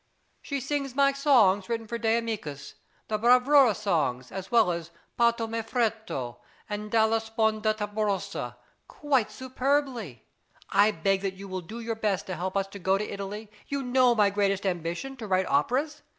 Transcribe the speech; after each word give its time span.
She 0.41 0.59
sings 0.59 0.95
my 0.95 1.13
songs 1.13 1.69
written 1.69 1.85
for 1.85 1.99
De 1.99 2.17
Amicis 2.17 2.73
the 3.07 3.19
bravura 3.19 3.75
songs, 3.75 4.31
as 4.31 4.49
well 4.49 4.71
as 4.71 4.89
"Parto 5.15 5.41
m' 5.45 5.51
affretto" 5.63 6.37
and 6.67 6.89
"Dalla 6.89 7.19
sponda 7.21 7.75
tenebrosa" 7.77 8.57
quite 8.87 9.29
superbly. 9.29 10.25
I 10.71 10.89
beg 10.89 11.21
that 11.21 11.35
you 11.35 11.47
will 11.47 11.61
do 11.61 11.79
your 11.79 11.93
best 11.93 12.25
to 12.25 12.35
help 12.35 12.57
us 12.57 12.65
to 12.69 12.79
go 12.79 12.97
to 12.97 13.07
Italy; 13.07 13.51
you 13.67 13.83
know 13.83 14.15
my 14.15 14.31
greatest 14.31 14.65
ambition 14.65 15.17
to 15.17 15.27
write 15.27 15.45
operas. 15.45 16.01